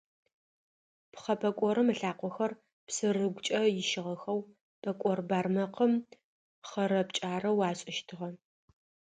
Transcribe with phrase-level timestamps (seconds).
[1.11, 2.51] Пхъэ пӏэкӏорым ылъакъохэр
[2.87, 4.39] псырыгукӏэ ищыгъэхэу,
[4.81, 5.91] пӏэкӏор бармэкъыр
[6.69, 8.29] хъэрэ-пкӏарэу ашӏыщтыгъэ.